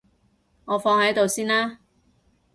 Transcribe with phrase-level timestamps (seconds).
[0.65, 1.77] 我放喺度先啦